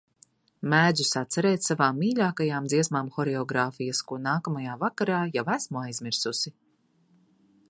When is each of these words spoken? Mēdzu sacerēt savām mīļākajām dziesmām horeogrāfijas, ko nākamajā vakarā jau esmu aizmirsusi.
Mēdzu 0.73 1.03
sacerēt 1.09 1.67
savām 1.67 1.99
mīļākajām 2.05 2.71
dziesmām 2.73 3.13
horeogrāfijas, 3.19 4.03
ko 4.11 4.21
nākamajā 4.25 4.79
vakarā 4.89 5.23
jau 5.39 5.49
esmu 5.61 5.85
aizmirsusi. 5.87 6.59